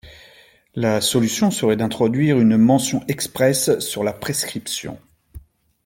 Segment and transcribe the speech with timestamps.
[0.73, 4.97] La solution serait d’introduire une mention expresse sur la prescription.